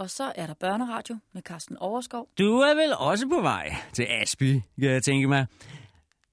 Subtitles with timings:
[0.00, 2.28] Og så er der børneradio med Carsten Overskov.
[2.38, 5.46] Du er vel også på vej til Asby, kan jeg tænke mig.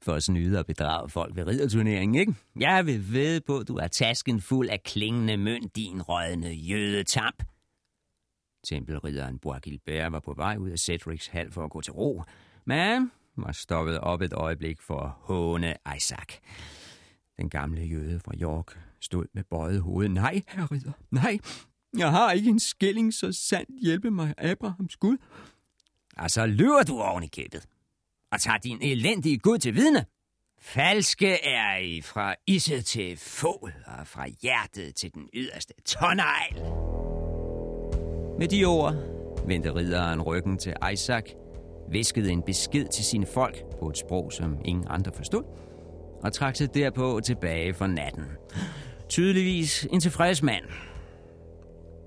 [0.01, 2.35] For at snyde og bedrage folk ved ridderturneringen, ikke?
[2.59, 7.43] Jeg vil ved på, at du er tasken fuld af klingende mønt, din rødne jødetamp.
[8.67, 12.23] Tempelridderen Bois var på vej ud af Cedrics hal for at gå til ro,
[12.65, 16.39] men var stoppet op et øjeblik for at håne Isaac.
[17.37, 20.09] Den gamle jøde fra York stod med bøjet hoved.
[20.09, 21.39] Nej, herre ridder, nej,
[21.97, 25.17] jeg har ikke en skilling, så sandt hjælpe mig, Abrahams Gud.
[26.17, 27.65] Og så lyver du oven i kæbet
[28.31, 30.05] og tager din elendige Gud til vidne.
[30.61, 36.53] Falske er I fra isse til fål, og fra hjertet til den yderste tonnejl.
[38.39, 38.95] Med de ord
[39.47, 41.23] vendte ridderen ryggen til Isaac,
[41.91, 45.43] viskede en besked til sine folk på et sprog, som ingen andre forstod,
[46.23, 48.25] og trak sig derpå tilbage for natten.
[49.09, 50.65] Tydeligvis en tilfreds mand.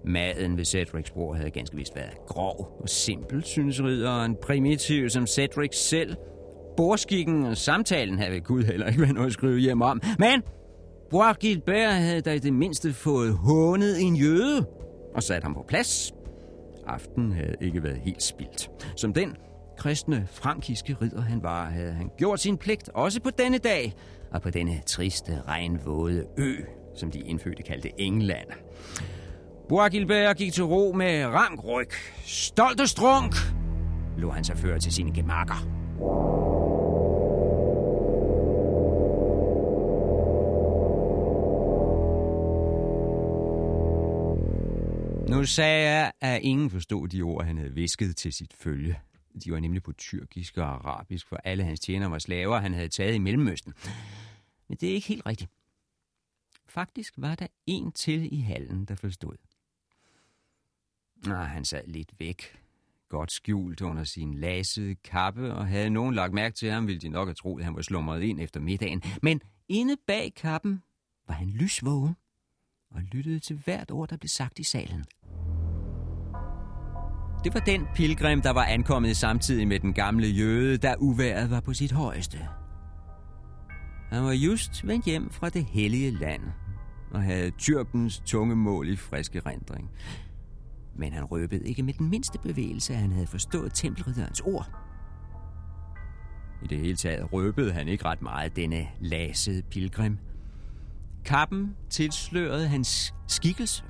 [0.05, 4.37] Maden ved Cedrics bord havde ganske vist været grov og simpel, synes ridderen.
[4.43, 6.17] Primitiv som Cedric selv.
[6.77, 10.01] Borskikken og samtalen havde ved Gud heller ikke været noget at skrive hjem om.
[10.19, 10.43] Men
[11.11, 14.67] Bois Gilbert havde da i det mindste fået hånet en jøde
[15.15, 16.15] og sat ham på plads.
[16.87, 18.71] Aften havde ikke været helt spildt.
[18.97, 19.37] Som den
[19.79, 23.95] kristne frankiske ridder han var, havde han gjort sin pligt også på denne dag,
[24.33, 26.55] og på denne triste, regnvåde ø,
[26.95, 28.49] som de indfødte kaldte England.
[29.71, 31.91] Boagilbert gik til ro med rank ryg.
[32.25, 33.35] Stolt og strunk
[34.19, 35.55] lå han sig føre til sine gemakker.
[45.31, 48.99] Nu sagde jeg, at ingen forstod de ord, han havde visket til sit følge.
[49.45, 52.89] De var nemlig på tyrkisk og arabisk, for alle hans tjenere var slaver, han havde
[52.89, 53.75] taget i Mellemøsten.
[54.69, 55.51] Men det er ikke helt rigtigt.
[56.69, 59.37] Faktisk var der en til i hallen, der forstod.
[61.27, 62.59] Ah, han sad lidt væk,
[63.09, 67.09] godt skjult under sin lasede kappe, og havde nogen lagt mærke til ham, ville de
[67.09, 69.03] nok have troet, at han var slumret ind efter middagen.
[69.23, 70.83] Men inde bag kappen
[71.29, 72.17] var han lysvågen
[72.91, 75.05] og lyttede til hvert ord, der blev sagt i salen.
[77.45, 81.61] Det var den pilgrim, der var ankommet samtidig med den gamle jøde, da uværet var
[81.61, 82.39] på sit højeste.
[84.11, 86.43] Han var just vendt hjem fra det hellige land
[87.11, 89.91] og havde tyrkens tunge mål i friske rendring.
[91.01, 94.71] Men han røbede ikke med den mindste bevægelse, at han havde forstået tempelridderens ord.
[96.63, 100.19] I det hele taget røbede han ikke ret meget denne lasede pilgrim.
[101.25, 103.85] Kappen tilslørede hans skikkelse.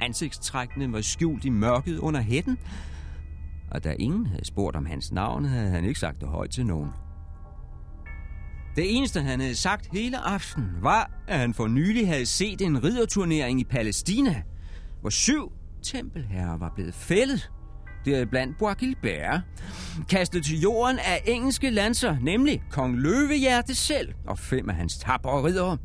[0.00, 2.58] Ansigtstrækkene var skjult i mørket under hætten,
[3.70, 6.66] og da ingen havde spurgt om hans navn, havde han ikke sagt det højt til
[6.66, 6.90] nogen.
[8.76, 12.84] Det eneste, han havde sagt hele aften, var, at han for nylig havde set en
[12.84, 14.42] ridderturnering i Palæstina,
[15.00, 15.52] hvor syv
[15.84, 17.50] tempelherrer var blevet fældet.
[18.04, 19.40] deriblandt blandt Bois Gilbert,
[20.10, 25.42] kastet til jorden af engelske lanser, nemlig kong Løvehjerte selv og fem af hans tapre
[25.42, 25.78] riddere.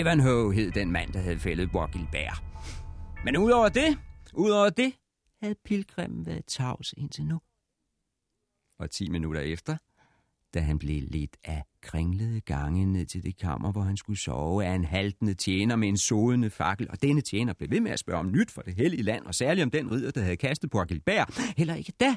[0.00, 2.42] Ivanhoe hed den mand, der havde fældet Bois Gilbert.
[3.24, 3.98] Men udover det,
[4.34, 4.92] udover det,
[5.42, 7.40] havde pilgrimmen været tavs indtil nu.
[8.78, 9.76] Og ti minutter efter,
[10.58, 14.64] da han blev lidt af kringlede gange ned til det kammer, hvor han skulle sove
[14.64, 17.98] af en haltende tjener med en sodende fakkel, og denne tjener blev ved med at
[17.98, 20.70] spørge om nyt for det hellige land, og særligt om den ridder, der havde kastet
[20.70, 21.40] på Agilbert.
[21.56, 22.16] Heller ikke da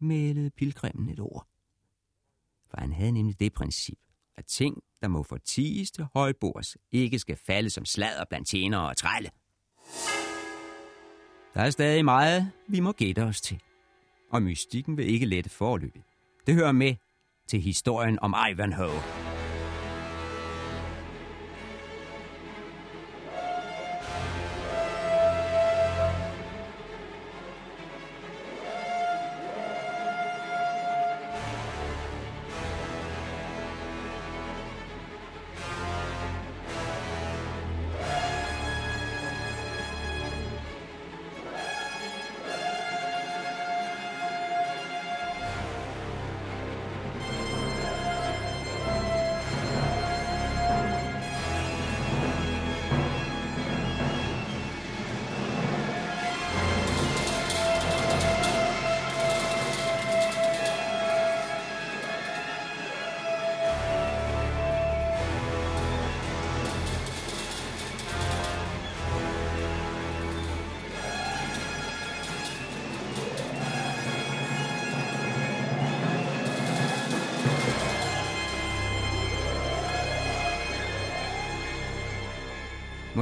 [0.00, 1.46] mælede pilgrimmen et ord.
[2.70, 3.98] For han havde nemlig det princip,
[4.36, 8.96] at ting, der må fortiges til højbords, ikke skal falde som sladder blandt tjenere og
[8.96, 9.30] trælle.
[11.54, 13.60] Der er stadig meget, vi må gætte os til.
[14.30, 16.02] Og mystikken vil ikke lette forløbet.
[16.46, 16.94] Det hører med
[17.48, 19.23] til historien om Ivanhoe.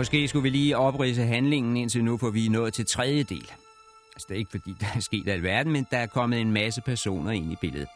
[0.02, 3.52] Måske skulle vi lige oprise handlingen indtil nu, for vi er nået til tredje del.
[4.14, 6.80] Altså, det er ikke fordi, der er sket alverden, men der er kommet en masse
[6.80, 7.88] personer ind i billedet.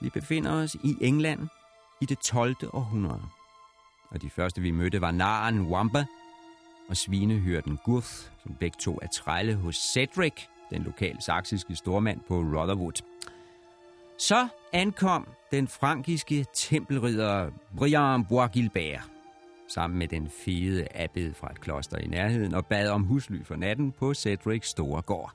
[0.00, 1.48] Vi befinder os i England
[2.00, 2.56] i det 12.
[2.72, 3.22] århundrede.
[4.10, 6.04] Og de første, vi mødte, var naren Wamba
[6.88, 8.12] og svinehyrden Gurth,
[8.42, 10.34] som begge to er trælle hos Cedric,
[10.70, 13.02] den lokale saksiske stormand på Rotherwood.
[14.18, 19.15] Så ankom den frankiske tempelridder Brian Bois-Gilbert,
[19.68, 23.56] sammen med den fede abbed fra et kloster i nærheden, og bad om husly for
[23.56, 25.34] natten på Cedrics store gård.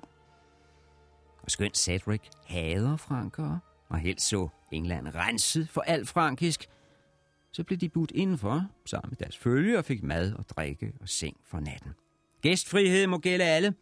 [1.43, 6.67] Og skønt Cedric hader frankere, og helst så England renset for alt frankisk,
[7.53, 11.09] så blev de budt indenfor sammen med deres følge og fik mad og drikke og
[11.09, 11.91] seng for natten.
[12.41, 13.73] Gæstfrihed må gælde alle,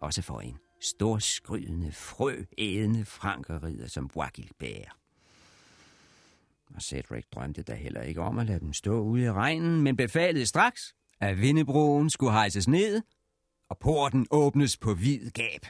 [0.00, 4.30] også for en storskrydende, frøædende frankerrider som Bois
[6.74, 9.96] og Cedric drømte da heller ikke om at lade dem stå ude i regnen, men
[9.96, 13.02] befalede straks, at vindebroen skulle hejses ned,
[13.70, 15.66] og porten åbnes på vid gab.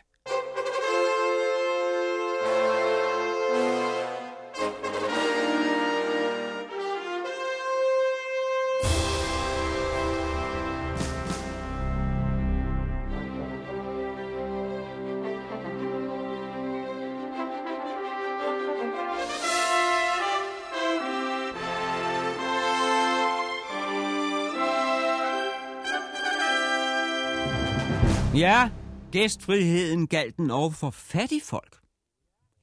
[28.40, 28.70] Ja,
[29.12, 31.80] gæstfriheden galt den over for fattige folk.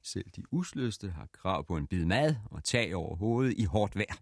[0.02, 3.96] Selv de usløste har krav på en bid mad og tag over hovedet i hårdt
[3.96, 4.14] vejr.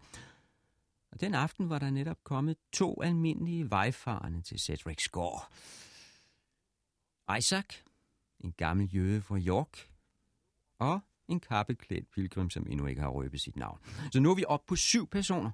[1.11, 5.51] Og den aften var der netop kommet to almindelige vejfarende til Cedrics gård.
[7.37, 7.65] Isaac,
[8.39, 9.89] en gammel jøde fra York,
[10.79, 13.79] og en kappeklædt pilgrim, som endnu ikke har røbet sit navn.
[14.11, 15.51] Så nu er vi op på syv personer.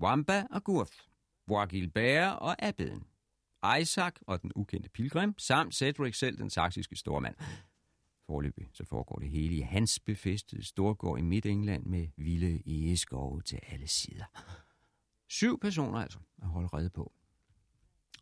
[0.00, 0.98] Wamba og Gurth,
[1.46, 3.04] Bois Bære og Abeden.
[3.80, 7.34] Isaac og den ukendte pilgrim, samt Cedric selv, den saksiske stormand.
[8.26, 13.60] Forløbig så foregår det hele i hans befæstede storgård i Midt-England med vilde egeskove til
[13.68, 14.24] alle sider.
[15.28, 17.12] Syv personer altså at holde redde på.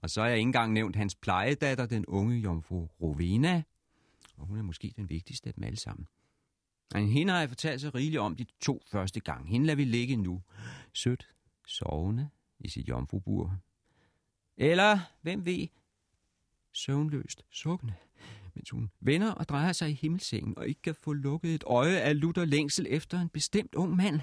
[0.02, 3.62] Og så har jeg ikke engang nævnt hans plejedatter, den unge jomfru Rovena,
[4.36, 6.06] og hun er måske den vigtigste af dem alle sammen.
[6.94, 9.48] Men hende har jeg fortalt så rigeligt om de to første gange.
[9.50, 10.42] Hende lader vi ligge nu.
[10.92, 11.28] Sødt,
[11.66, 12.28] sovende
[12.60, 13.56] i sit jomfrubur,
[14.60, 15.66] eller, hvem ved,
[16.72, 17.94] søvnløst sukkende,
[18.54, 21.96] mens hun vender og drejer sig i himmelsengen og ikke kan få lukket et øje
[21.96, 24.20] af lutter længsel efter en bestemt ung mand.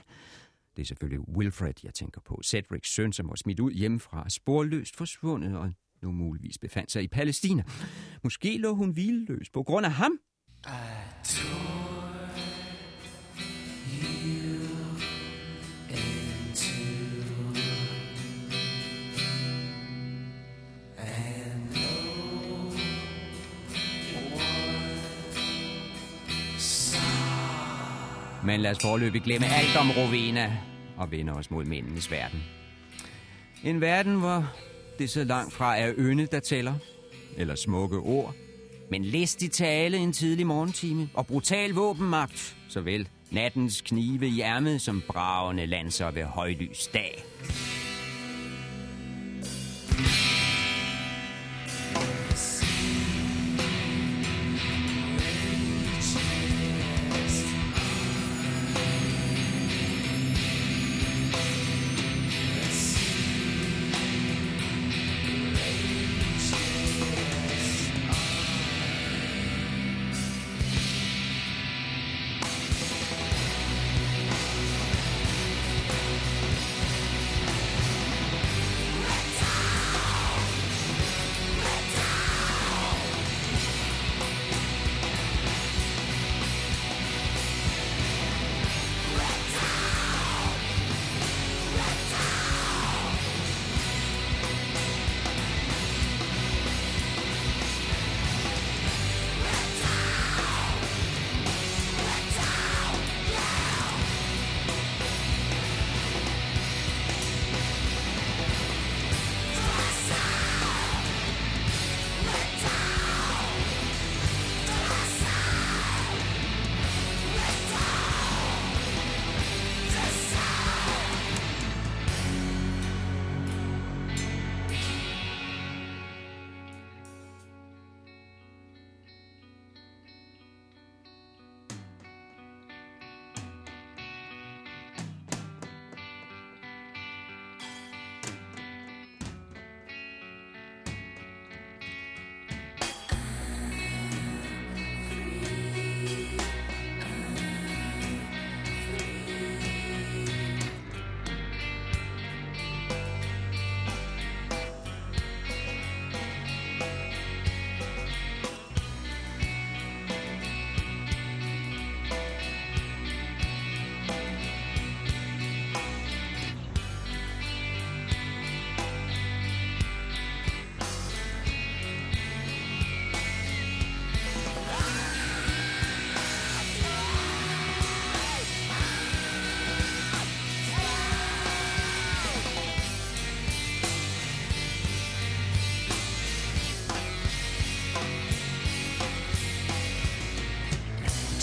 [0.75, 2.42] Det er selvfølgelig Wilfred, jeg tænker på.
[2.44, 7.07] Cedrics søn, som var smidt ud hjemmefra, sporløst forsvundet og nu muligvis befandt sig i
[7.07, 7.63] Palæstina.
[8.24, 10.19] Måske lå hun hvileløs på grund af ham.
[10.68, 12.06] Uh,
[28.48, 30.58] Men lad os forløbig glemme alt om Rovena
[30.98, 32.44] og vende os mod mændenes verden.
[33.64, 34.54] En verden, hvor
[35.00, 36.74] det så langt fra er øne, der tæller,
[37.38, 38.36] eller smukke ord,
[38.92, 45.04] men listig tale en tidlig morgentime og brutal våbenmagt, såvel nattens knive i ærmet som
[45.08, 47.24] bravende lanser ved højlys dag.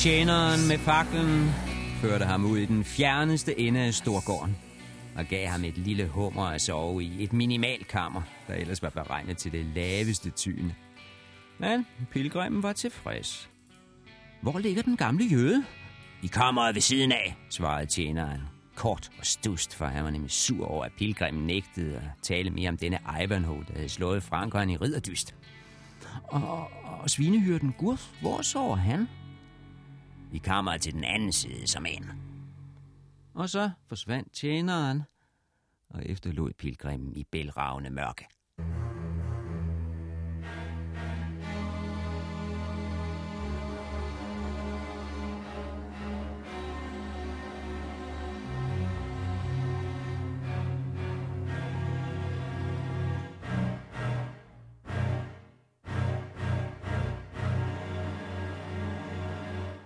[0.04, 1.50] Tjeneren med faklen
[2.00, 4.56] førte ham ud i den fjerneste ende af Storgården
[5.16, 9.36] og gav ham et lille hummer at sove i, et minimalkammer, der ellers var beregnet
[9.36, 10.74] til det laveste tyne.
[11.58, 13.50] Men pilgrimen var tilfreds.
[14.40, 15.64] Hvor ligger den gamle jøde?
[16.22, 18.40] I kammeret ved siden af, svarede tjeneren.
[18.74, 22.68] Kort og stust, for han var nemlig sur over, at pilgrimen nægtede at tale mere
[22.68, 25.34] om denne Ivanhoe, der havde slået Frankeren i ridderdyst.
[26.24, 26.70] Og, og,
[27.00, 29.08] og svinehyrden Gurf, hvor sover han?
[30.34, 32.10] I kammeret til den anden side som en.
[33.34, 35.02] Og så forsvandt tjeneren
[35.88, 38.26] og efterlod pilgrimen i bælragende mørke.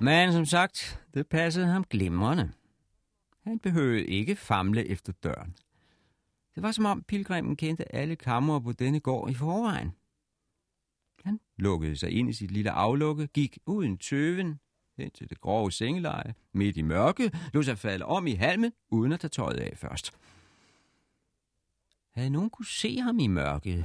[0.09, 2.53] Men som sagt, det passede ham glimrende.
[3.45, 5.55] Han behøvede ikke famle efter døren.
[6.55, 9.93] Det var som om pilgrimen kendte alle kammer på denne gård i forvejen.
[11.25, 14.61] Han lukkede sig ind i sit lille aflukke, gik uden tøven
[14.97, 19.12] hen til det grove sengeleje, midt i mørke, lå sig falde om i halmen, uden
[19.12, 20.12] at tage tøjet af først.
[22.15, 23.85] Havde nogen kunne se ham i mørket,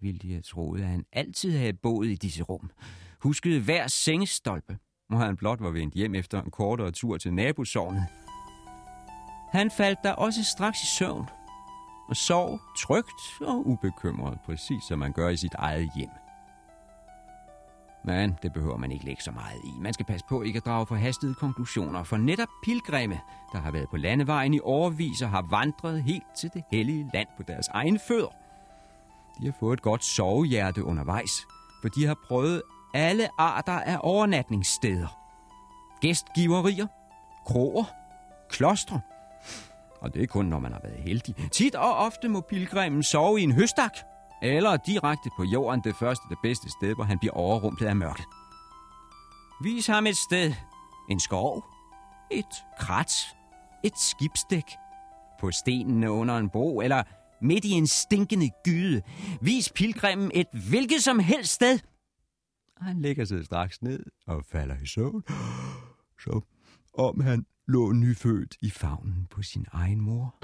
[0.00, 2.70] ville de have troet, at han altid havde boet i disse rum,
[3.18, 8.06] huskede hver sengestolpe, hvor han blot var vendt hjem efter en kortere tur til nabosovnet.
[9.52, 11.28] Han faldt der også straks i søvn,
[12.08, 16.10] og sov trygt og ubekymret, præcis som man gør i sit eget hjem.
[18.04, 19.80] Men det behøver man ikke lægge så meget i.
[19.80, 23.20] Man skal passe på ikke at drage forhastede konklusioner, for netop pilgrimme,
[23.52, 27.28] der har været på landevejen i årevis og har vandret helt til det hellige land
[27.36, 28.34] på deres egen fødder.
[29.40, 31.46] De har fået et godt sovehjerte undervejs,
[31.82, 32.62] for de har prøvet
[32.94, 35.18] alle arter af overnatningssteder.
[36.00, 36.86] Gæstgiverier,
[37.46, 37.84] kroer,
[38.48, 39.00] klostre.
[40.00, 41.34] Og det er kun, når man har været heldig.
[41.52, 43.98] Tit og ofte må pilgrimen sove i en høstak,
[44.42, 48.24] eller direkte på jorden det første det bedste sted, hvor han bliver overrumplet af mørket.
[49.62, 50.54] Vis ham et sted.
[51.10, 51.64] En skov.
[52.30, 53.36] Et krat.
[53.82, 54.64] Et skibsdæk.
[55.40, 57.02] På stenene under en bro, eller
[57.40, 59.02] midt i en stinkende gyde.
[59.40, 61.78] Vis pilgrimen et hvilket som helst sted–
[62.84, 65.22] han lægger sig straks ned og falder i søvn,
[66.24, 66.40] så
[66.94, 70.34] om han lå nyfødt i favnen på sin egen mor.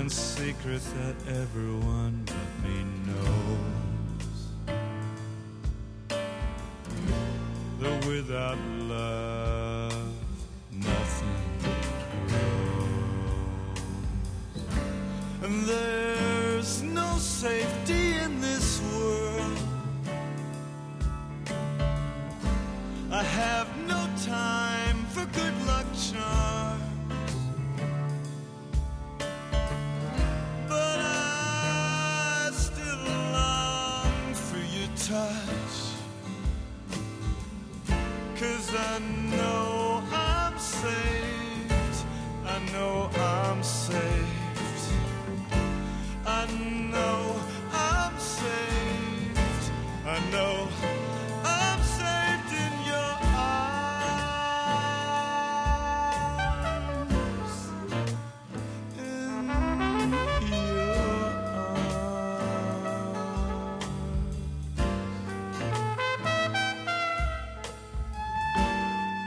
[0.00, 4.74] And secrets that everyone but me knows.
[7.78, 8.58] Though without
[8.88, 9.33] love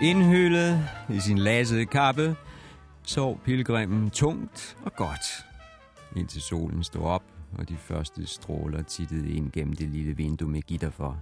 [0.08, 2.36] Indhyllet i sin lasede kappe,
[3.04, 5.46] sov pilgrimmen tungt og godt,
[6.16, 7.24] indtil solen stod op,
[7.58, 11.20] og de første stråler tittede ind gennem det lille vindue med gitter for.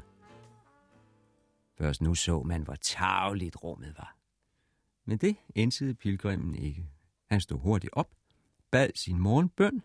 [1.77, 4.15] Først nu så man, hvor tageligt rummet var.
[5.05, 6.85] Men det indsede pilgrimmen ikke.
[7.29, 8.09] Han stod hurtigt op,
[8.71, 9.81] bad sin morgenbøn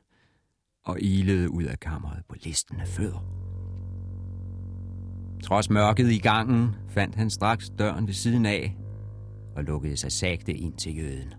[0.85, 3.25] og ilede ud af kammeret på listen af fødder.
[5.45, 8.77] Trods mørket i gangen fandt han straks døren ved siden af
[9.61, 11.35] og lukkede sig sagte ind til jøden.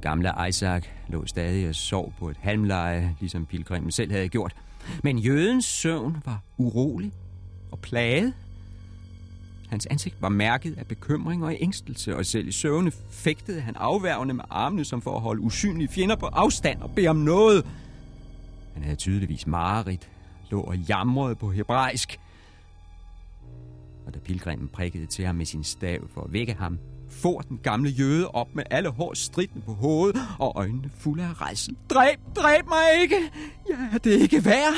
[0.00, 4.56] Gamle Isaac lå stadig og sov på et halmleje, ligesom pilgrimen selv havde gjort.
[5.04, 7.12] Men jødens søvn var urolig
[7.70, 8.34] og plaget.
[9.68, 14.34] Hans ansigt var mærket af bekymring og ængstelse, og selv i søvne fægtede han afværgende
[14.34, 17.66] med armene, som for at holde usynlige fjender på afstand og bede om noget.
[18.74, 20.08] Han havde tydeligvis mareridt,
[20.50, 22.18] lå og jamrede på hebraisk.
[24.08, 26.78] Og da pilgrimen prikkede til ham med sin stav for at vække ham,
[27.10, 31.40] for den gamle jøde op med alle hår stridende på hovedet og øjnene fulde af
[31.40, 31.76] rejsel.
[31.90, 33.32] Dræb, dræb mig ikke!
[33.68, 34.74] Ja, det er ikke værd.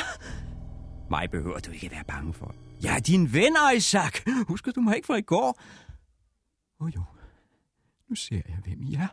[1.10, 2.54] Mig behøver du ikke være bange for.
[2.82, 4.20] Jeg er din ven, Isaac.
[4.48, 5.60] Husker du mig ikke fra i går?
[6.80, 7.02] Åh oh, jo,
[8.08, 9.08] nu ser jeg, hvem I er.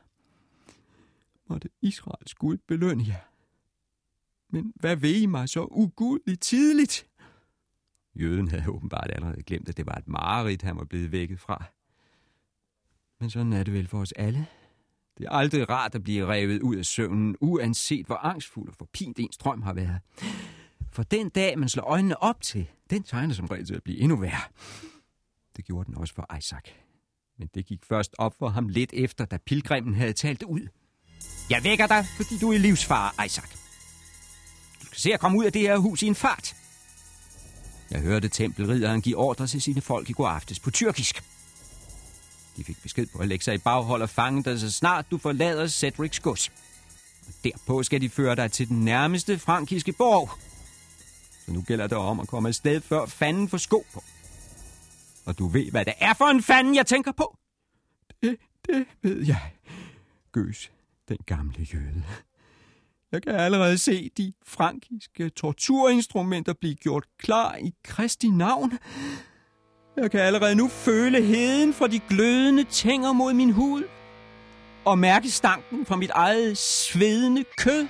[1.49, 3.29] Måtte Israels Gud belønne jer.
[4.49, 7.06] Men hvad ved I mig så ugudeligt tidligt?
[8.21, 11.65] Jøden havde åbenbart allerede glemt, at det var et mareridt, han var blevet vækket fra.
[13.19, 14.45] Men sådan er det vel for os alle.
[15.17, 19.19] Det er aldrig rart at blive revet ud af søvnen, uanset hvor angstfuld og forpint
[19.19, 19.99] ens drøm har været.
[20.91, 23.99] For den dag, man slår øjnene op til, den tegner som regel til at blive
[23.99, 24.41] endnu værre.
[25.57, 26.63] Det gjorde den også for Isaac.
[27.37, 30.67] Men det gik først op for ham lidt efter, da pilgrimen havde talt ud.
[31.49, 33.51] Jeg vækker dig, fordi du er livsfar, Isaac.
[34.81, 36.55] Du skal se at komme ud af det her hus i en fart.
[37.91, 41.23] Jeg hørte tempelridderen give ordre til sine folk i går aftes på tyrkisk.
[42.57, 45.17] De fik besked på at lægge sig i baghold og fange dig, så snart du
[45.17, 46.51] forlader Cedrics gods.
[47.27, 50.29] Og derpå skal de føre dig til den nærmeste frankiske borg.
[51.45, 54.03] Så nu gælder det om at komme afsted, før fanden får sko på.
[55.25, 57.37] Og du ved, hvad det er for en fanden, jeg tænker på?
[58.21, 59.51] Det, det ved jeg.
[60.31, 60.71] Gøs,
[61.09, 62.03] den gamle jøde.
[63.11, 68.71] Jeg kan allerede se de frankiske torturinstrumenter blive gjort klar i Kristi navn.
[69.97, 73.83] Jeg kan allerede nu føle heden fra de glødende tænger mod min hud.
[74.85, 77.87] Og mærke stanken fra mit eget svedende kød.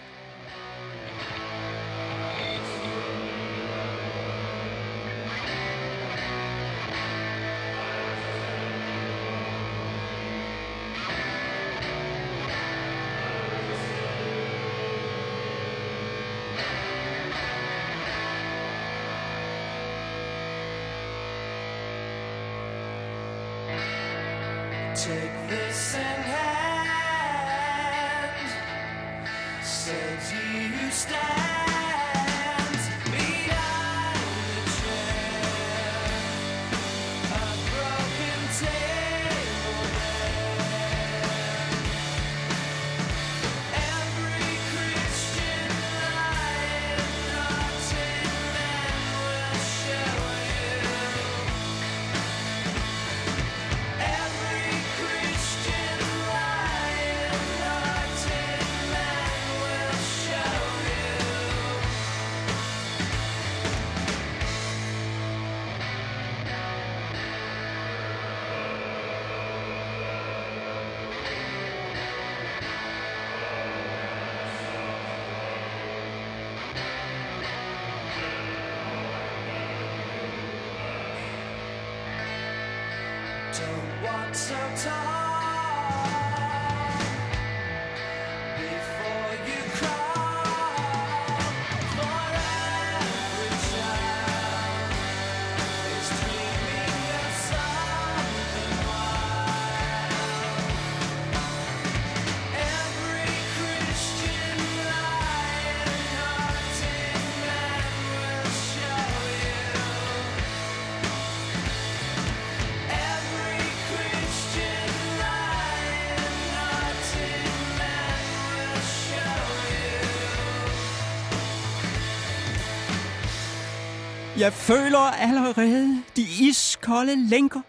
[124.39, 127.61] Jeg føler allerede de iskolde lænker.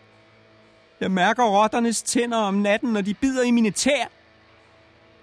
[1.00, 4.06] Jeg mærker rotternes tænder om natten, når de bider i mine tær.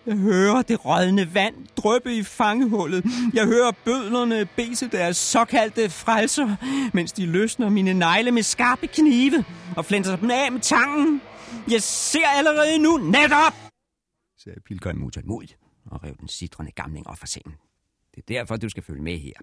[0.06, 3.06] Jeg hører det rådne vand drøbe i fangehullet.
[3.34, 6.56] Jeg hører bødlerne bese deres såkaldte frelser,
[6.94, 9.46] mens de løsner mine negle med skarpe knive
[9.78, 11.22] og flænser dem af med tangen.
[11.72, 13.54] Jeg ser allerede nu netop,
[14.38, 17.54] sagde pilgrim utålmodigt og rev den sidrende gamling op fra sengen.
[18.16, 19.34] Det er derfor, du skal følge med her.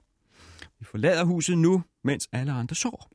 [0.78, 3.08] Vi forlader huset nu, mens alle andre sover.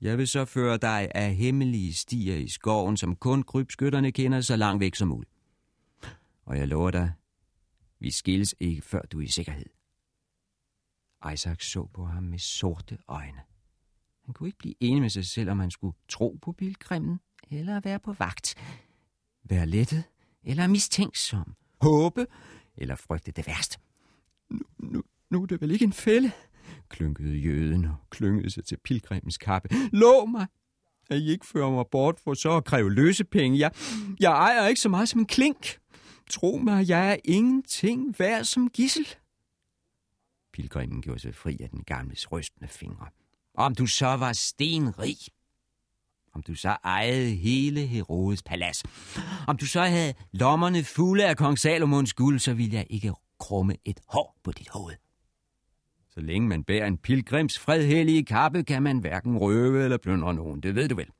[0.00, 4.56] Jeg vil så føre dig af hemmelige stier i skoven, som kun krybskytterne kender så
[4.56, 5.32] langt væk som muligt.
[6.44, 7.12] Og jeg lover dig,
[7.98, 9.66] vi skilles ikke, før du er i sikkerhed.
[11.32, 13.40] Isaac så på ham med sorte øjne.
[14.24, 17.80] Han kunne ikke blive enig med sig selv, om han skulle tro på pilgrimmen, eller
[17.80, 18.54] være på vagt.
[19.44, 20.04] Være lettet,
[20.44, 21.56] eller mistænksom.
[21.80, 22.26] Håbe,
[22.76, 23.78] eller frygte det værste.
[24.50, 26.32] Nu, nu, nu er det vel ikke en fælde,
[26.88, 29.68] klynkede jøden og klyngede sig til pilgrimens kappe.
[29.92, 30.46] Lov mig,
[31.10, 33.58] at I ikke fører mig bort for så at kræve løsepenge.
[33.58, 33.70] Jeg,
[34.20, 35.78] jeg ejer ikke så meget som en klink.
[36.30, 39.06] Tro mig, jeg er ingenting værd som gissel.
[40.52, 43.06] Pilgrimen gjorde sig fri af den gamle rystende fingre.
[43.54, 45.16] Om du så var stenrig,
[46.34, 48.82] om du så ejede hele Herodes palads,
[49.46, 53.76] om du så havde lommerne fulde af kong Salomons guld, så ville jeg ikke krumme
[53.84, 54.94] et hår på dit hoved.
[56.14, 60.60] Så længe man bærer en pilgrims fredhellige kappe, kan man hverken røve eller plyndre nogen.
[60.60, 61.10] Det ved du vel.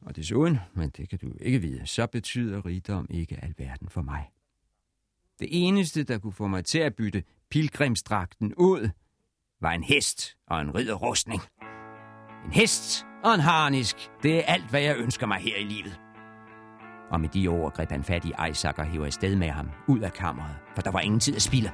[0.00, 4.30] Og desuden, men det kan du ikke vide, så betyder rigdom ikke alverden for mig.
[5.40, 8.90] Det eneste, der kunne få mig til at bytte pilgrimsdragten ud,
[9.60, 11.40] var en hest og en ridderrustning.
[12.44, 16.00] En hest og en harnisk, det er alt, hvad jeg ønsker mig her i livet.
[17.10, 20.00] Og med de ord greb han fat i Isaac og hæver afsted med ham ud
[20.00, 21.70] af kammeret, for der var ingen tid at spille.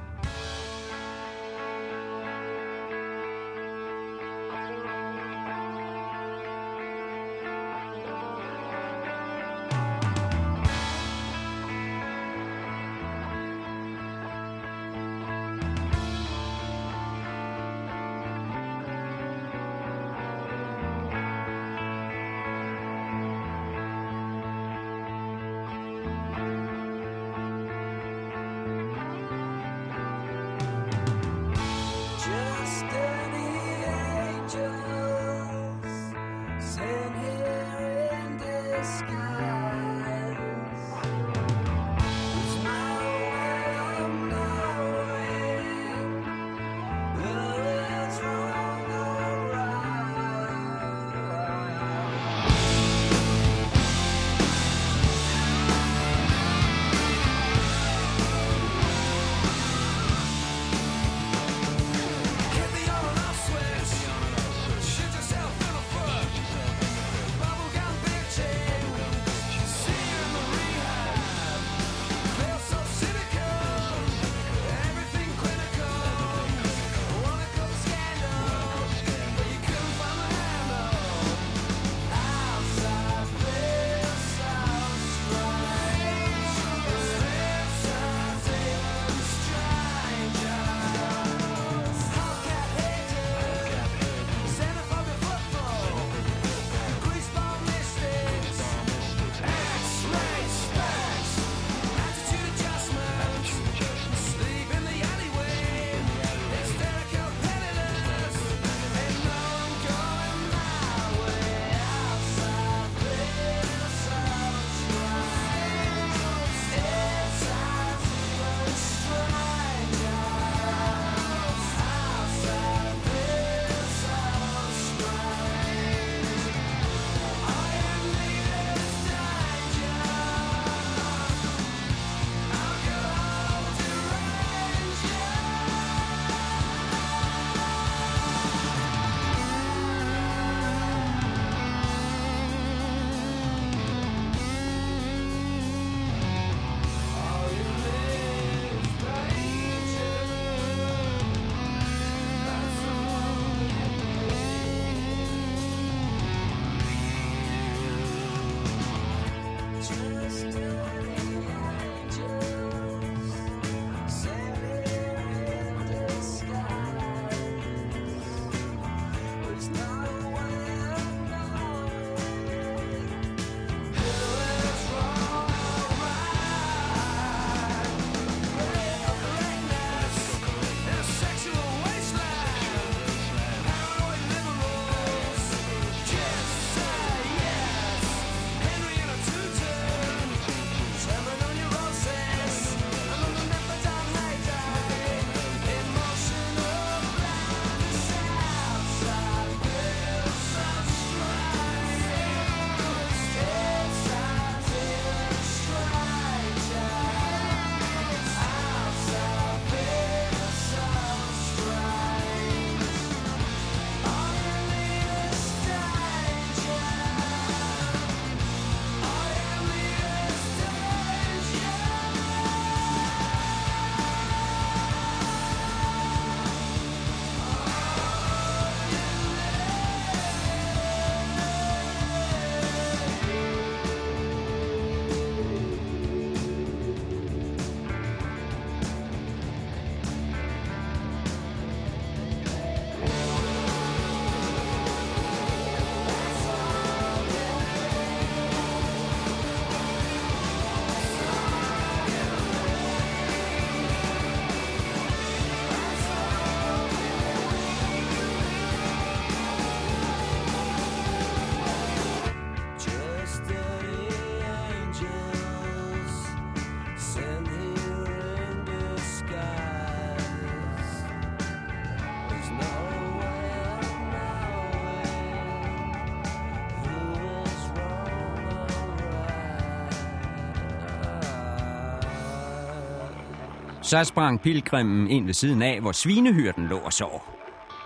[283.91, 287.23] Så sprang pilgrimmen ind ved siden af, hvor svinehyrden lå og sov.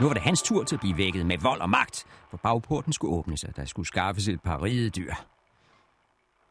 [0.00, 2.92] Nu var det hans tur til at blive vækket med vold og magt, for bagporten
[2.92, 5.14] skulle åbnes, sig, der skulle skaffes et par ridedyr.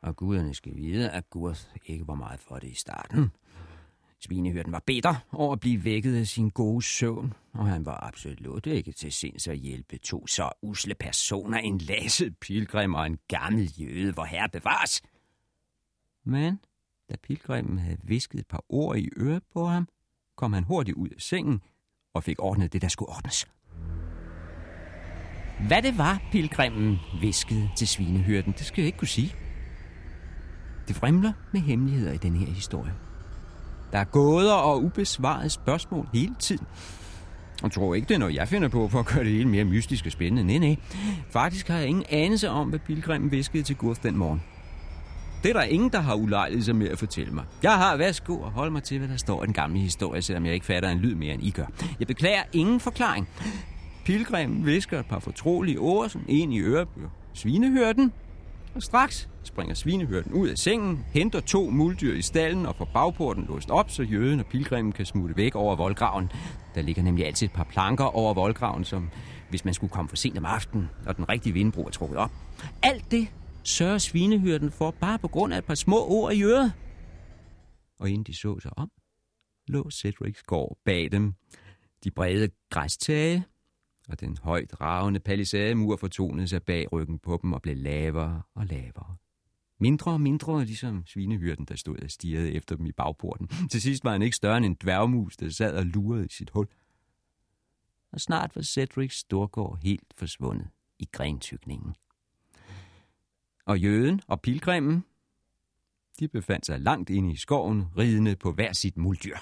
[0.01, 3.31] Og guderne skal vide, at Gurth ikke var meget for det i starten.
[4.19, 8.65] Svinehyrden var bitter over at blive vækket af sin gode søvn, og han var absolut
[8.65, 13.73] ikke til sinds at hjælpe to så usle personer, en lasset pilgrim og en gammel
[13.81, 15.01] jøde, hvor herre bevares.
[16.25, 16.59] Men
[17.09, 19.87] da pilgrimen havde visket et par ord i øret på ham,
[20.37, 21.61] kom han hurtigt ud af sengen
[22.13, 23.47] og fik ordnet det, der skulle ordnes.
[25.67, 29.35] Hvad det var, pilgrimen viskede til svinehyrden, det skal jeg ikke kunne sige.
[30.87, 32.93] Det fremler med hemmeligheder i den her historie.
[33.91, 36.67] Der er gåder og ubesvarede spørgsmål hele tiden.
[37.63, 39.65] Og tror ikke, det er noget, jeg finder på for at gøre det hele mere
[39.65, 40.43] mystisk og spændende.
[40.43, 40.75] Nej, nej.
[41.29, 44.41] Faktisk har jeg ingen anelse om, hvad pilgrimen viskede til Gurth den morgen.
[45.43, 47.43] Det er der ingen, der har ulejlighed sig med at fortælle mig.
[47.63, 50.45] Jeg har værsgo og hold mig til, hvad der står i den gamle historie, selvom
[50.45, 51.65] jeg ikke fatter en lyd mere, end I gør.
[51.99, 53.27] Jeg beklager ingen forklaring.
[54.05, 56.99] Pilgrimen visker et par fortrolige ord, som en i øret på
[57.33, 58.13] svinehørten,
[58.75, 63.45] og straks springer svinehørten ud af sengen, henter to muldyr i stallen og får bagporten
[63.49, 66.31] låst op, så jøden og pilgrimen kan smutte væk over voldgraven.
[66.75, 69.09] Der ligger nemlig altid et par planker over voldgraven, som
[69.49, 72.31] hvis man skulle komme for sent om aftenen, og den rigtige vindbro er trukket op.
[72.83, 73.27] Alt det
[73.63, 76.73] sørger svinehyrden for bare på grund af et par små ord i øret.
[77.99, 78.91] Og inden de så sig om,
[79.67, 81.33] lå Cedrics gård bag dem.
[82.03, 83.45] De brede græstage
[84.09, 88.65] og den højt ravende palisademur fortonede sig bag ryggen på dem og blev lavere og
[88.65, 89.15] lavere.
[89.79, 93.47] Mindre og mindre, ligesom svinehyrden, der stod og stirrede efter dem i bagporten.
[93.71, 96.49] Til sidst var han ikke større end en dværgmus, der sad og lurede i sit
[96.49, 96.67] hul.
[98.11, 100.67] Og snart var Cedrics storgård helt forsvundet
[100.99, 101.95] i grentykningen.
[103.65, 105.05] Og jøden og pilgrimmen,
[106.19, 109.37] de befandt sig langt inde i skoven, ridende på hver sit muldyr.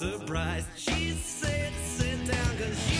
[0.00, 0.66] Surprised.
[0.76, 2.99] She said, "Sit down, 'cause you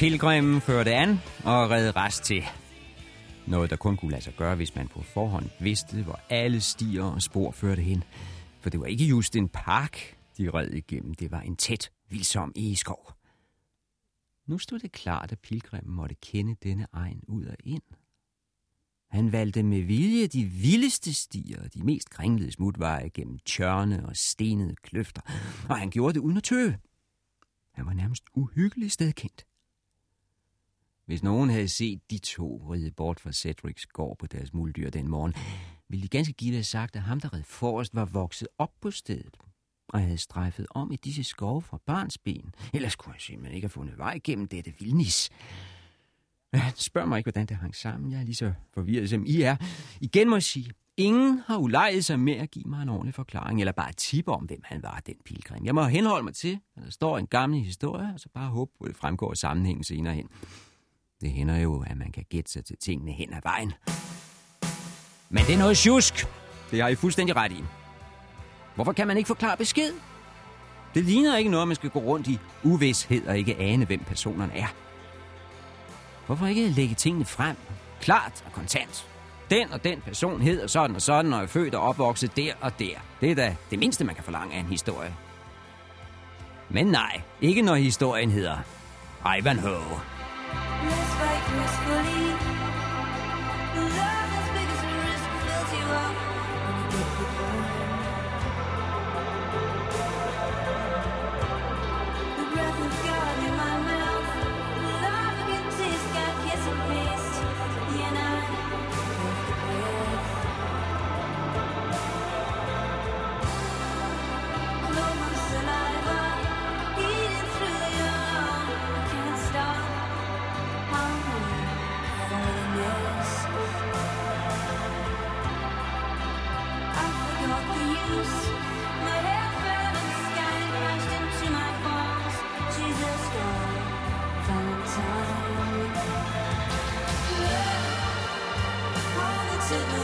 [0.00, 1.10] Pilgrimmen førte an
[1.44, 2.42] og red rest til.
[3.46, 7.04] Noget, der kun kunne lade sig gøre, hvis man på forhånd vidste, hvor alle stier
[7.04, 8.04] og spor førte hen.
[8.60, 11.14] For det var ikke just en park, de red igennem.
[11.14, 13.12] Det var en tæt, vildsom egeskov.
[14.46, 17.82] Nu stod det klart, at pilgrimmen måtte kende denne egen ud og ind.
[19.10, 24.16] Han valgte med vilje de vildeste stier og de mest kringlede smutveje gennem tjørne og
[24.16, 25.22] stenede kløfter,
[25.68, 26.78] og han gjorde det uden at tøve.
[27.74, 29.46] Han var nærmest uhyggeligt stedkendt.
[31.10, 35.08] Hvis nogen havde set de to ride bort fra Cedrics gård på deres muldyr den
[35.08, 35.34] morgen,
[35.88, 38.90] ville de ganske givet have sagt, at ham, der red forrest, var vokset op på
[38.90, 39.36] stedet.
[39.88, 42.54] og havde strejfet om i disse skove fra barns ben.
[42.74, 45.30] Ellers kunne han simpelthen ikke have fundet vej gennem dette vildnis.
[46.74, 48.12] Spørg mig ikke, hvordan det hang sammen.
[48.12, 49.56] Jeg er lige så forvirret, som I er.
[50.00, 53.60] Igen må jeg sige, ingen har ulejet sig med at give mig en ordentlig forklaring,
[53.60, 55.64] eller bare tippe tip om, hvem han var, den pilgrim.
[55.64, 58.70] Jeg må henholde mig til, at der står en gammel historie, og så bare håbe
[58.78, 60.28] på, at det fremgår sammenhængen senere hen.
[61.20, 63.72] Det hænder jo, at man kan gætte sig til tingene hen ad vejen.
[65.28, 66.26] Men det er noget tjusk.
[66.70, 67.64] Det har I fuldstændig ret i.
[68.74, 69.92] Hvorfor kan man ikke forklare besked?
[70.94, 74.52] Det ligner ikke noget, man skal gå rundt i uvidshed og ikke ane, hvem personerne
[74.56, 74.66] er.
[76.26, 77.56] Hvorfor ikke lægge tingene frem?
[78.00, 79.06] Klart og kontant.
[79.50, 82.78] Den og den person hedder sådan og sådan, og er født og opvokset der og
[82.78, 82.94] der.
[83.20, 85.14] Det er da det mindste, man kan forlange af en historie.
[86.68, 88.58] Men nej, ikke når historien hedder
[89.38, 90.00] Ivanhoe.
[90.84, 91.09] Yeah.
[91.20, 92.49] Fight gracefully.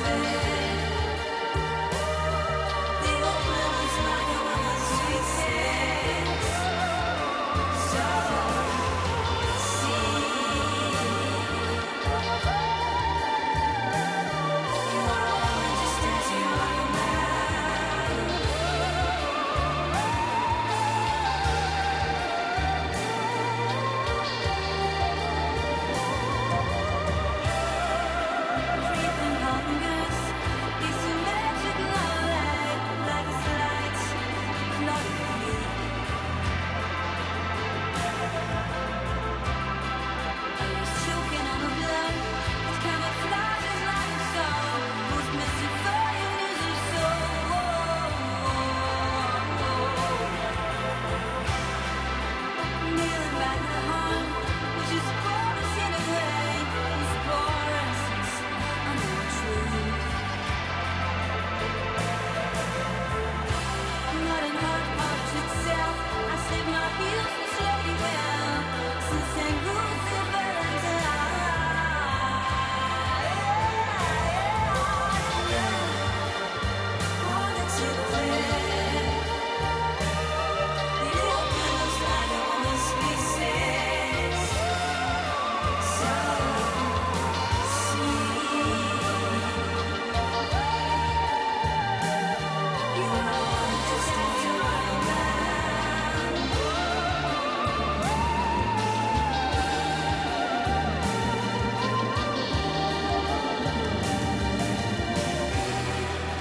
[0.08, 0.55] Amen.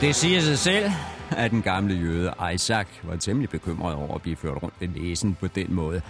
[0.05, 0.91] Det siger sig selv,
[1.31, 5.35] at den gamle jøde Isaac var temmelig bekymret over at blive ført rundt ved næsen
[5.35, 6.01] på den måde.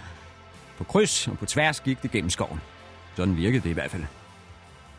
[0.78, 2.60] På kryds og på tværs gik det gennem skoven.
[3.16, 4.04] Sådan virkede det i hvert fald.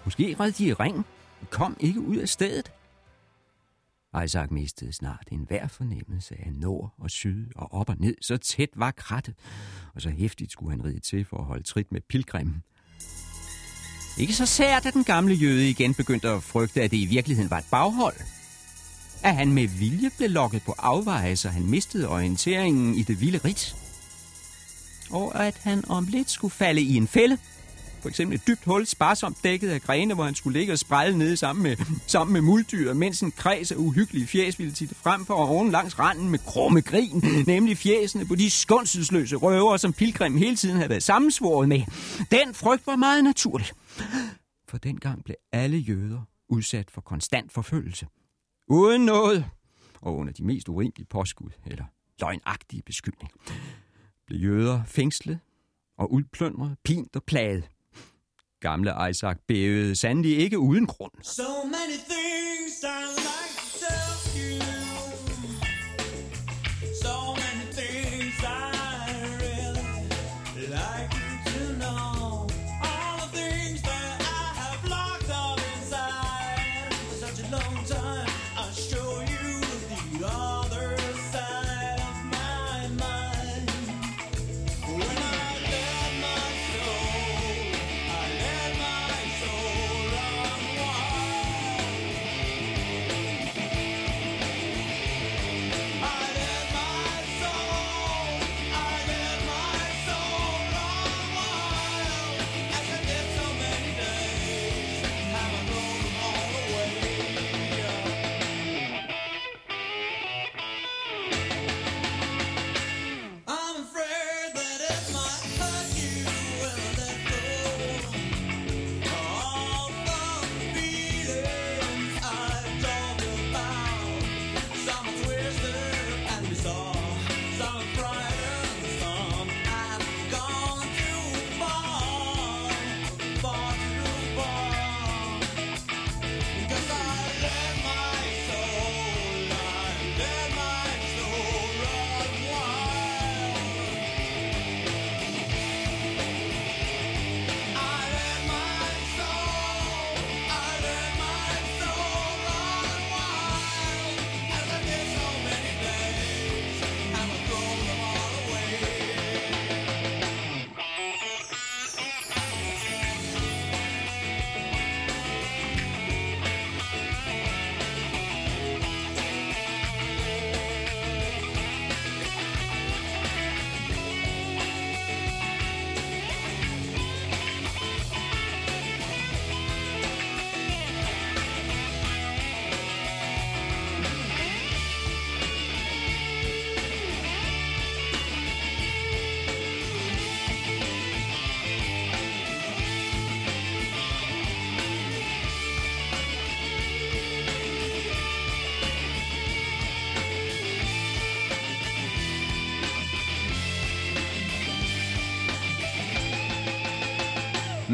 [0.06, 1.06] Måske red de i ring
[1.41, 2.72] og kom ikke ud af stedet.
[4.26, 8.16] Isaac mistede snart en hver fornemmelse af nord og syd og op og ned.
[8.22, 9.36] Så tæt var krattet,
[9.95, 12.64] og så hæftigt skulle han ride til for at holde trit med pilgrimmen.
[14.20, 17.52] Ikke så sært, at den gamle jøde igen begyndte at frygte, at det i virkeligheden
[17.52, 18.37] var et baghold.
[19.24, 23.39] At han med vilje blev lokket på afveje, så han mistede orienteringen i det vilde
[23.45, 23.76] rit.
[25.11, 27.38] Og at han om lidt skulle falde i en fælde.
[28.01, 31.18] For eksempel et dybt hul, sparsomt dækket af grene, hvor han skulle ligge og sprælle
[31.18, 35.26] nede sammen med, sammen med muldyr, mens en kreds af uhyggelige fjes ville titte frem
[35.26, 40.38] for oven langs randen med krumme grin, nemlig fjesene på de skånselsløse røver, som pilgrim
[40.38, 41.82] hele tiden havde været sammensvoret med.
[42.32, 43.68] Den frygt var meget naturlig.
[44.70, 48.07] For dengang blev alle jøder udsat for konstant forfølgelse.
[48.70, 49.45] Uden noget,
[50.01, 51.86] og under de mest urimelige påskud eller
[52.22, 53.32] løgnagtige beskyldning,
[54.26, 55.39] blev jøder fængslet
[55.97, 57.70] og udplyndret, pint og plaget.
[58.59, 61.11] Gamle Isaac bævede sandelig ikke uden grund.
[61.22, 61.97] So many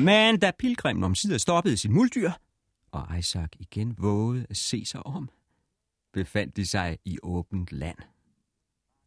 [0.04, 2.32] Men da pilgrimen omsider stoppede sin muldyr,
[2.92, 5.30] og Isaac igen vågede at se sig om,
[6.14, 7.98] befandt de sig i åbent land.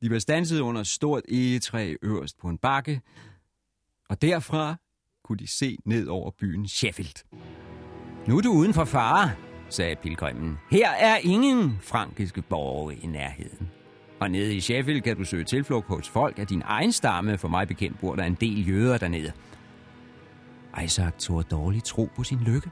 [0.03, 3.01] De var standset under et stort egetræ øverst på en bakke,
[4.09, 4.76] og derfra
[5.24, 7.24] kunne de se ned over byen Sheffield.
[8.26, 9.30] Nu er du uden for fare,
[9.68, 10.59] sagde pilgrimen.
[10.70, 13.70] Her er ingen frankiske borgere i nærheden.
[14.20, 17.38] Og nede i Sheffield kan du søge tilflugt hos folk af din egen stamme.
[17.38, 19.32] For mig bekendt bor der en del jøder dernede.
[20.84, 22.70] Isaac tog dårligt tro på sin lykke.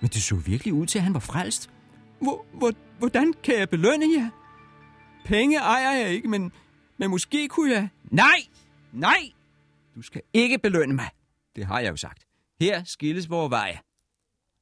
[0.00, 1.70] Men det så virkelig ud til, at han var frelst.
[2.20, 4.30] Hvor, hvor, hvordan kan jeg belønne jer?
[5.24, 6.52] Penge ejer jeg ikke, men,
[6.98, 7.88] men måske kunne jeg...
[8.04, 8.38] Nej!
[8.92, 9.32] Nej!
[9.94, 11.08] Du skal ikke belønne mig.
[11.56, 12.24] Det har jeg jo sagt.
[12.60, 13.78] Her skilles vores veje.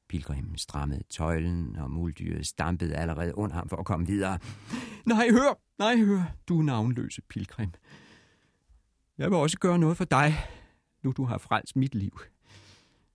[0.09, 4.39] Pilgrimen strammede tøjlen, og muldyret stampede allerede under ham for at komme videre.
[5.05, 5.59] Nej, hør!
[5.79, 6.21] Nej, hør!
[6.49, 7.71] Du navnløse pilgrim.
[9.17, 10.35] Jeg vil også gøre noget for dig,
[11.03, 12.19] nu du har frelst mit liv.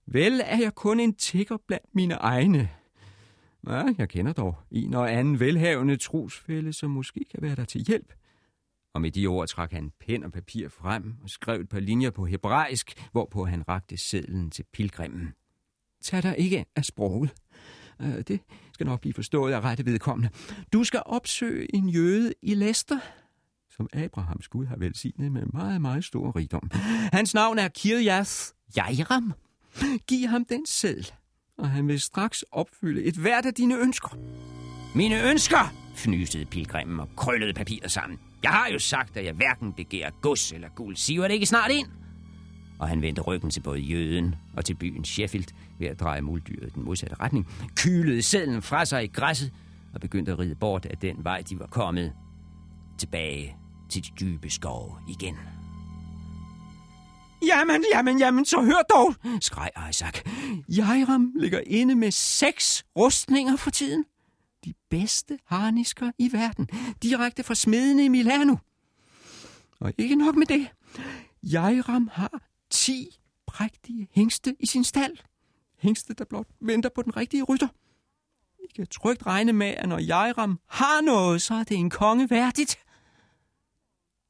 [0.05, 2.69] Vel er jeg kun en tigger blandt mine egne.
[3.67, 7.81] Ja, jeg kender dog en og anden velhavende trosfælde, som måske kan være der til
[7.81, 8.13] hjælp.
[8.93, 12.09] Og med de ord trak han pen og papir frem og skrev et par linjer
[12.09, 15.33] på hebraisk, hvorpå han rakte sedlen til pilgrimmen.
[16.01, 17.33] Tag dig ikke af sproget.
[18.01, 18.39] Øh, det
[18.73, 20.29] skal nok blive forstået af rette vedkommende.
[20.73, 22.99] Du skal opsøge en jøde i Leicester,
[23.69, 26.69] som Abrahams Gud har velsignet med meget, meget stor rigdom.
[27.13, 29.33] Hans navn er Kirjas Jairam.
[30.07, 31.11] Giv ham den seddel,
[31.57, 34.17] og han vil straks opfylde et hvert af dine ønsker.
[34.95, 38.19] Mine ønsker, fnysede pilgrimen og krøllede papiret sammen.
[38.43, 40.95] Jeg har jo sagt, at jeg hverken begærer gods eller guld.
[40.95, 41.87] Siver det ikke snart ind?
[42.79, 45.47] Og han vendte ryggen til både jøden og til byen Sheffield
[45.79, 49.51] ved at dreje muldyret i den modsatte retning, kylede sedlen fra sig i græsset
[49.93, 52.13] og begyndte at ride bort af den vej, de var kommet.
[52.97, 53.55] Tilbage
[53.89, 55.35] til de dybe skove igen.
[57.45, 60.21] Jamen, jamen, jamen, så hør dog, skreg Isaac.
[60.67, 64.05] Jairam ligger inde med seks rustninger for tiden.
[64.65, 66.67] De bedste harnisker i verden,
[67.03, 68.55] direkte fra smedene i Milano.
[69.79, 70.67] Og ikke nok med det.
[71.43, 75.17] Jairam har 10 prægtige hængste i sin stald.
[75.77, 77.67] Hængste, der blot venter på den rigtige rytter.
[78.59, 82.29] I kan trygt regne med, at når Jairam har noget, så er det en konge
[82.29, 82.79] værdigt.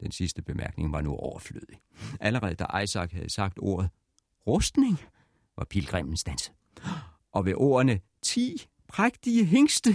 [0.01, 1.83] Den sidste bemærkning var nu overflødig.
[2.20, 3.89] Allerede da Isaac havde sagt ordet
[4.48, 5.00] rustning,
[5.58, 6.54] var pilgrimen standset.
[7.32, 9.89] Og ved ordene 10 prægtige hængste,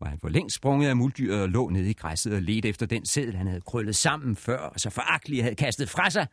[0.00, 2.86] var han for længst sprunget af muldyret og lå nede i græsset og ledte efter
[2.86, 6.26] den sædel, han havde krøllet sammen før, og så foragtelig havde kastet fra sig.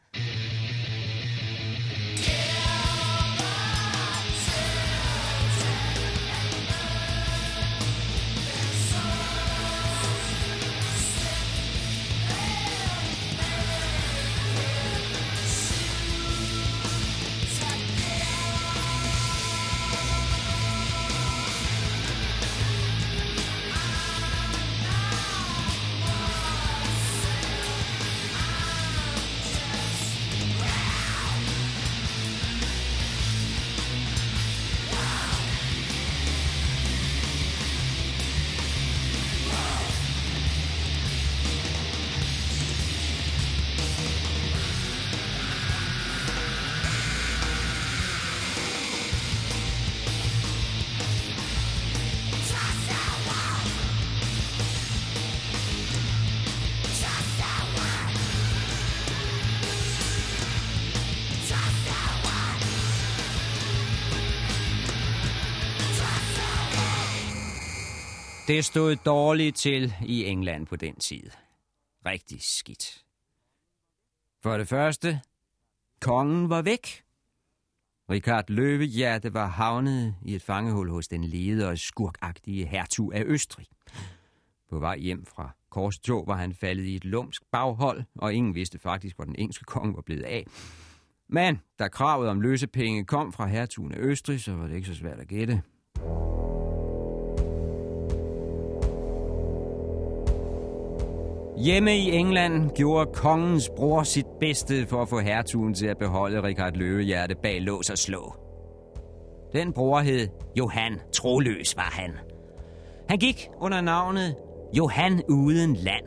[68.52, 71.24] Det stod dårligt til i England på den tid.
[72.06, 73.04] Rigtig skidt.
[74.44, 75.22] For det første,
[76.02, 77.04] kongen var væk.
[78.10, 83.68] Richard Løvehjerte var havnet i et fangehul hos den lede og skurkagtige hertug af Østrig.
[84.70, 88.80] På vej hjem fra korstog var han faldet i et lumsk baghold, og ingen vidste
[88.80, 90.46] faktisk, hvor den engelske konge var blevet af.
[91.28, 94.96] Men da kravet om løsepenge kom fra hertugen af Østrig, så var det ikke så
[94.96, 95.62] svært at gætte.
[101.64, 106.44] Hjemme i England gjorde kongens bror sit bedste for at få hertugen til at beholde
[106.44, 108.36] Richard Løvehjerte bag lås og slå.
[109.54, 112.12] Den bror hed Johan Troløs var han.
[113.10, 114.36] Han gik under navnet
[114.78, 116.06] Johan uden land.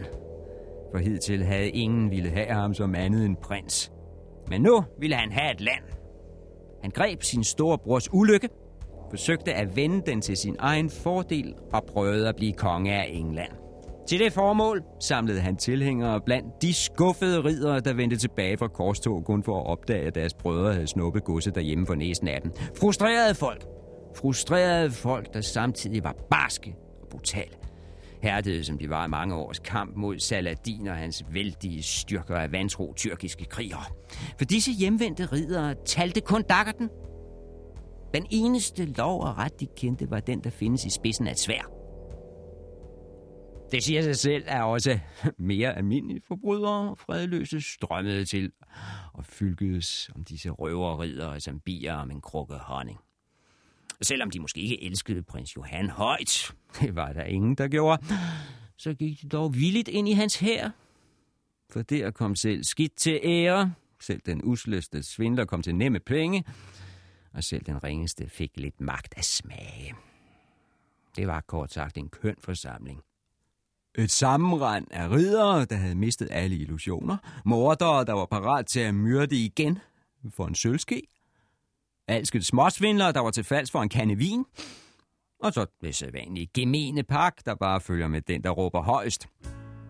[0.92, 3.92] For hidtil havde ingen ville have ham som andet end prins.
[4.48, 5.84] Men nu ville han have et land.
[6.82, 8.48] Han greb sin storebrors ulykke,
[9.10, 13.63] forsøgte at vende den til sin egen fordel og prøvede at blive konge af England.
[14.08, 19.24] Til det formål samlede han tilhængere blandt de skuffede ridere, der vendte tilbage fra korstog
[19.24, 22.52] kun for at opdage, at deres brødre havde snuppet godset derhjemme for næsen af dem.
[22.80, 23.66] Frustrerede folk.
[24.16, 27.52] Frustrerede folk, der samtidig var barske og brutale.
[28.22, 32.52] Hærdede, som de var i mange års kamp mod Saladin og hans vældige styrker af
[32.52, 33.84] vantro tyrkiske krigere.
[34.38, 36.88] For disse hjemvendte ridere talte kun dakkerten.
[38.14, 41.38] Den eneste lov og ret, de kendte, var den, der findes i spidsen af et
[41.38, 41.83] svær.
[43.72, 44.98] Det siger sig selv, at også
[45.38, 48.52] mere almindelige forbrydere og fredløse strømmede til
[49.12, 52.98] og fylkedes om disse røverridere som bier om en krukke honning.
[54.02, 58.06] Selvom de måske ikke elskede prins Johan højt, det var der ingen, der gjorde,
[58.76, 60.70] så gik de dog villigt ind i hans hær.
[61.70, 66.44] For der kom selv skidt til ære, selv den usløste svindler kom til nemme penge,
[67.32, 69.94] og selv den ringeste fik lidt magt af smage.
[71.16, 73.02] Det var kort sagt en køn forsamling.
[73.98, 77.16] Et sammenrend af ridere, der havde mistet alle illusioner.
[77.44, 79.78] Mordere, der var parat til at myrde igen
[80.30, 81.02] for en sølvske.
[82.08, 84.44] Alskede småsvindlere, der var til falds for en kande vin.
[85.42, 89.28] Og så det sædvanlige gemene pak, der bare følger med den, der råber højst.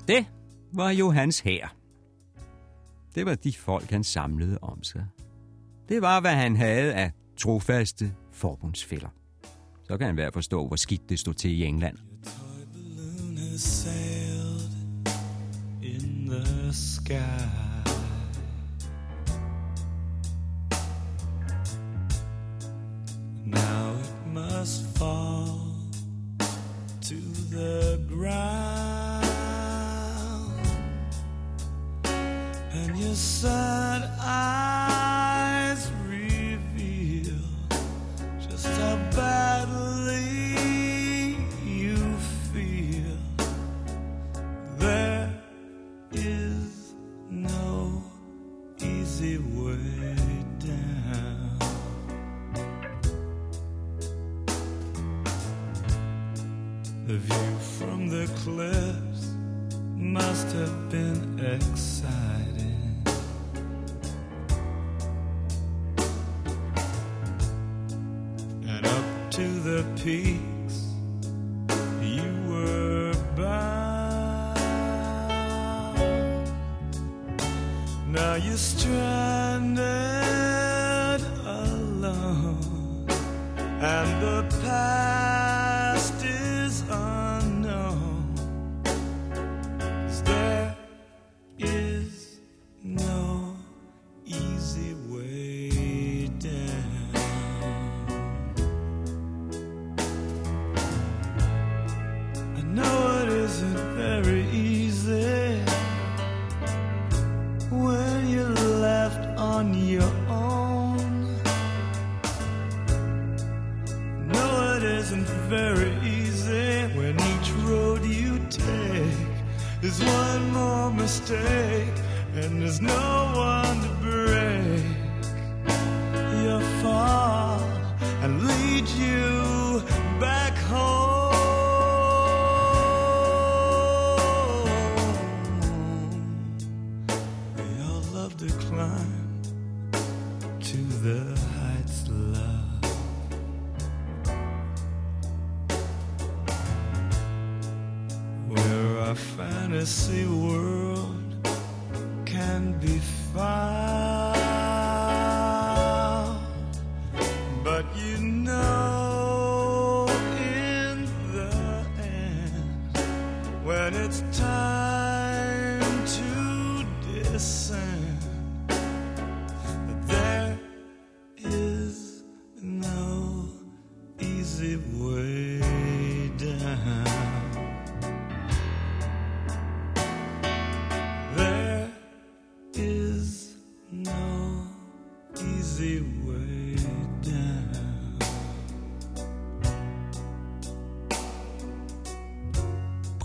[0.09, 0.26] Det
[0.72, 1.76] var Johans hær.
[3.14, 5.07] Det var de folk, han samlede om sig.
[5.88, 9.09] Det var, hvad han havde af trofaste forbundsfælder.
[9.84, 11.98] Så kan han være forstå, hvor skidt det stod til i England.
[13.59, 14.74] Sailed
[15.80, 17.48] in the sky.
[23.44, 25.61] Now it must fall
[27.02, 27.14] to
[27.50, 29.24] the ground,
[32.72, 37.38] and your sad eyes reveal
[38.48, 39.53] just how badly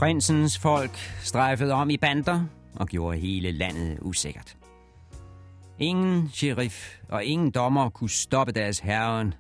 [0.10, 2.46] Prinsens folk strejfede om i bander
[2.76, 4.58] og gjorde hele landet usikkert.
[5.80, 9.34] Ingen sheriff og ingen dommer kunne stoppe deres herren,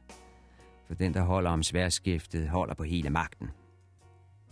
[0.87, 3.49] for den, der holder om sværskiftet, holder på hele magten.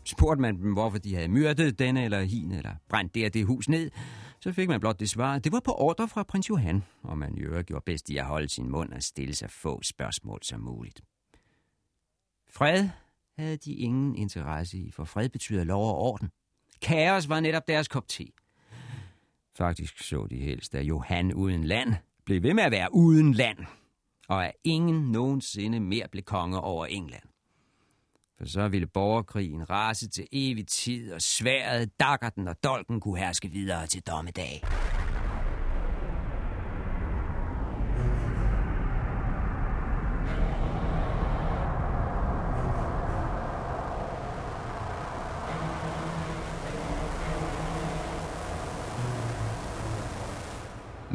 [0.04, 3.46] Spurgte man dem, hvorfor de havde myrdet denne eller hin, eller brændt det og det
[3.46, 3.92] hus ned,
[4.40, 7.18] så fik man blot det svar, at det var på ordre fra prins Johan, og
[7.18, 10.40] man i øvrigt gjorde bedst i at holde sin mund og stille sig få spørgsmål
[10.44, 11.02] som muligt.
[12.50, 12.90] Fred
[13.38, 16.30] havde de ingen interesse i, for fred betyder lov og orden.
[16.82, 18.26] Kaos var netop deres kop te.
[19.58, 21.94] Faktisk så de helst, at Johan uden land
[22.26, 23.58] blev ved med at være uden land,
[24.28, 27.24] og at ingen nogensinde mere blev konge over England.
[28.38, 33.48] For så ville borgerkrigen rase til evig tid, og sværet, dakkerten og dolken kunne herske
[33.48, 34.62] videre til dommedag.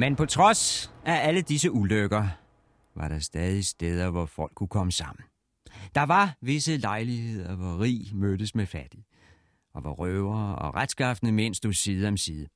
[0.03, 2.29] Men på trods af alle disse ulykker,
[2.95, 5.25] var der stadig steder, hvor folk kunne komme sammen.
[5.95, 9.05] Der var visse lejligheder, hvor rig mødtes med fattig,
[9.75, 12.47] og hvor røvere og retskaffende mænd stod side om side.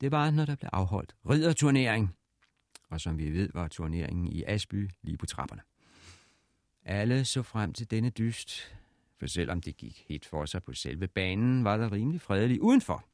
[0.00, 2.14] Det var, når der blev afholdt ridderturnering,
[2.90, 5.62] og som vi ved, var turneringen i Asby lige på trapperne.
[6.84, 8.76] Alle så frem til denne dyst,
[9.18, 13.09] for selvom det gik helt for sig på selve banen, var der rimelig fredeligt udenfor.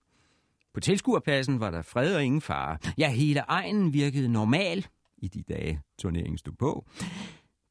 [0.76, 2.78] På tilskuerpladsen var der fred og ingen fare.
[2.98, 6.86] Ja, hele egnen virkede normal i de dage, turneringen stod på.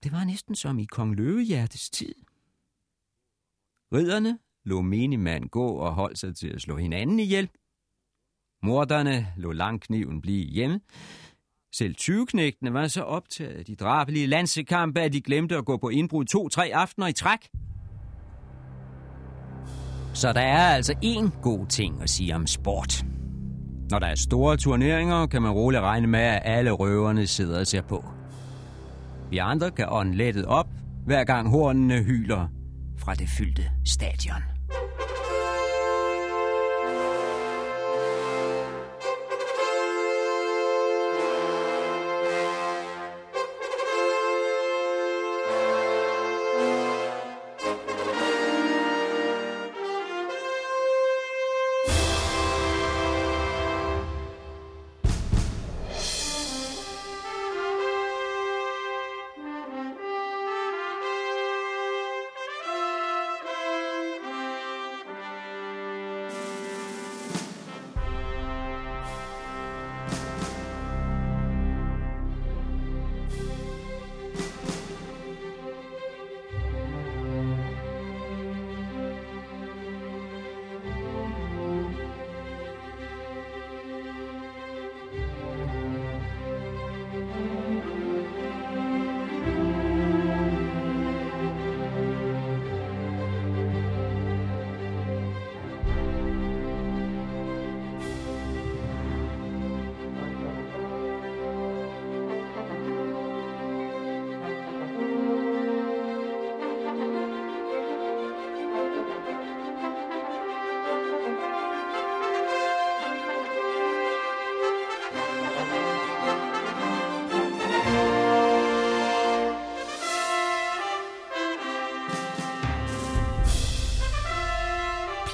[0.04, 2.16] Det var næsten som i Kong Løvehjertes tid.
[3.94, 7.50] Ridderne lå menigmand gå og holdt sig til at slå hinanden ihjel.
[8.64, 10.82] Morderne lå langkniven blive hjemme.
[11.74, 12.28] Selv 20
[12.62, 16.72] var så optaget af de drabelige landsekampe, at de glemte at gå på indbrud to-tre
[16.74, 17.50] aftener i træk.
[20.16, 23.06] Så der er altså én god ting at sige om sport.
[23.90, 27.68] Når der er store turneringer, kan man roligt regne med, at alle røverne sidder og
[27.68, 28.06] ser på.
[29.30, 30.68] Vi andre kan ånde lettet op,
[31.06, 32.48] hver gang hornene hyler
[32.98, 34.55] fra det fyldte stadion.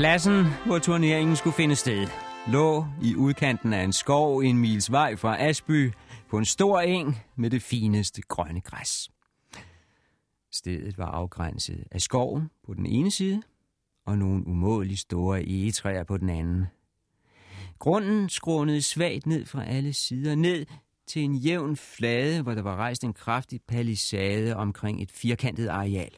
[0.01, 2.07] Pladsen, hvor turneringen skulle finde sted,
[2.47, 5.91] lå i udkanten af en skov en mils vej fra Asby
[6.29, 9.11] på en stor eng med det fineste grønne græs.
[10.51, 13.41] Stedet var afgrænset af skoven på den ene side
[14.05, 16.65] og nogle umådeligt store egetræer på den anden.
[17.79, 20.65] Grunden skrånede svagt ned fra alle sider, ned
[21.07, 26.17] til en jævn flade, hvor der var rejst en kraftig palisade omkring et firkantet areal.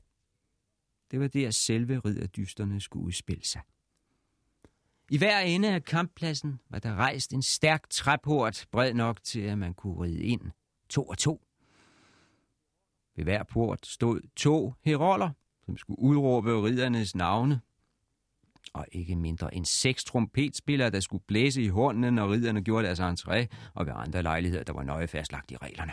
[1.14, 3.62] Det var der selve ridderdysterne skulle udspille sig.
[5.12, 9.58] I hver ende af kamppladsen var der rejst en stærk træport, bred nok til, at
[9.58, 10.42] man kunne ride ind
[10.90, 11.46] to og to.
[13.16, 15.30] Ved hver port stod to heroller,
[15.66, 17.62] som skulle udråbe riddernes navne,
[18.74, 23.00] og ikke mindre end seks trompetspillere, der skulle blæse i hornene, når ridderne gjorde deres
[23.00, 25.92] entré, og ved andre lejligheder, der var nøje fastlagt i reglerne.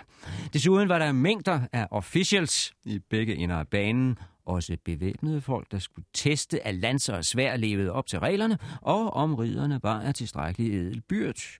[0.53, 5.78] Desuden var der mængder af officials i begge ender af banen, også bevæbnede folk, der
[5.78, 10.14] skulle teste, at lanser og svær levede op til reglerne, og om ridderne var af
[10.14, 11.57] tilstrækkelig edelbyrd.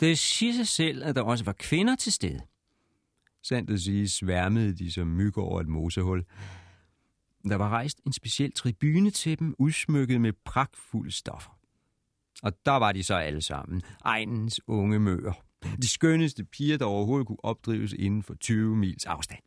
[0.00, 2.40] Det siger sig selv, at der også var kvinder til stede.
[3.42, 6.24] Sandt at sige, sværmede de som myg over et mosehul.
[7.44, 11.58] Der var rejst en speciel tribune til dem, udsmykket med pragtfulde stoffer.
[12.42, 15.32] Og der var de så alle sammen, egnens unge møer.
[15.82, 19.40] De skønneste piger, der overhovedet kunne opdrives inden for 20 mils afstand.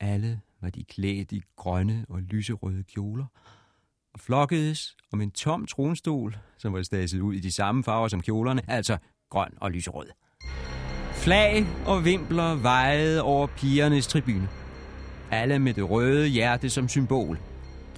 [0.00, 3.26] Alle var de klædt i grønne og lyserøde kjoler,
[4.14, 8.22] og flokkedes om en tom tronstol, som var staset ud i de samme farver som
[8.22, 8.98] kjolerne, altså
[9.30, 10.08] grøn og lyserød.
[11.12, 14.63] Flag og vimpler vejede over pigernes tribune.
[15.30, 17.38] Alle med det røde hjerte som symbol.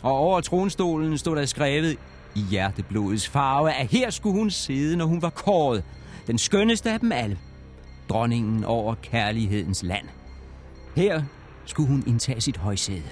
[0.03, 1.97] Og over tronstolen stod der skrevet
[2.35, 5.85] i hjerteblodets farve, at her skulle hun sidde, når hun var kåret.
[6.27, 7.39] Den skønneste af dem alle.
[8.09, 10.07] Dronningen over kærlighedens land.
[10.97, 11.22] Her
[11.64, 13.03] skulle hun indtage sit højsæde.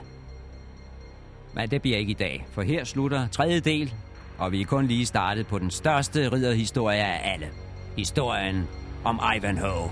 [1.55, 3.95] Men det bliver ikke i dag, for her slutter tredje del,
[4.39, 7.49] og vi er kun lige startet på den største ridderhistorie af alle.
[7.97, 8.69] Historien
[9.05, 9.91] om Ivanhoe.